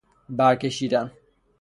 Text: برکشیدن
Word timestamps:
برکشیدن 0.29 1.11